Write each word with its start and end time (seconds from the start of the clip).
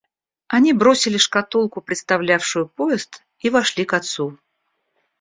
Они 0.47 0.73
бросили 0.73 1.17
шкатулку, 1.19 1.79
представлявшую 1.79 2.67
поезд, 2.67 3.21
и 3.37 3.51
вошли 3.51 3.85
к 3.85 3.93
отцу. 3.93 4.39